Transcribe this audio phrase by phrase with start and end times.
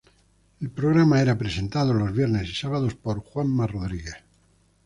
[0.59, 4.15] El programa era presentado los viernes y sábados por Juanma Rodríguez.